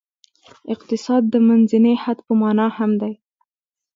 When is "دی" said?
3.01-3.13